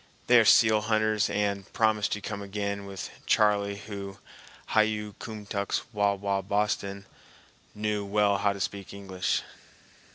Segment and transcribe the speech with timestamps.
[0.25, 4.17] They are seal hunters and promised to come again with "Charley," who
[4.65, 9.43] "hi yu kumtux wawa Boston"—knew well how to speak English.